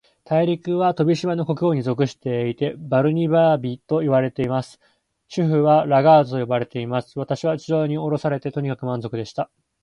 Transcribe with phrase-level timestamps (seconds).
[0.23, 4.79] 大陸は、飛島の国王に属していて、バルニバービといわれています。
[5.31, 7.19] 首府はラガードと呼ばれています。
[7.19, 9.51] 私は地上におろされて、とにかく満足でした。